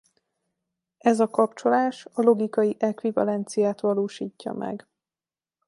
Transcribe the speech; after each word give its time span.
Ez 0.97 1.19
a 1.19 1.27
kapcsolás 1.29 2.05
a 2.13 2.21
logikai 2.21 2.75
ekvivalenciát 2.79 3.79
valósítja 3.79 4.53
meg. 4.53 4.87